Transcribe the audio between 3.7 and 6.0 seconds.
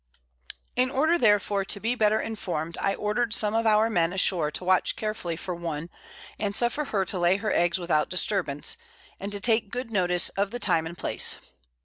Men ashore to watch carefully for one,